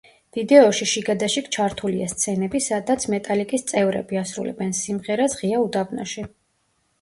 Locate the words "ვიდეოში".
0.35-0.85